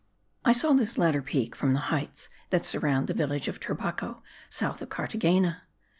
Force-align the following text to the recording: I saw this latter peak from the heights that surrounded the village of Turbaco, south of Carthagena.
I 0.43 0.51
saw 0.51 0.73
this 0.73 0.97
latter 0.97 1.21
peak 1.21 1.55
from 1.55 1.73
the 1.73 1.79
heights 1.93 2.27
that 2.49 2.65
surrounded 2.65 3.05
the 3.05 3.13
village 3.13 3.47
of 3.47 3.59
Turbaco, 3.59 4.23
south 4.49 4.81
of 4.81 4.89
Carthagena. 4.89 5.61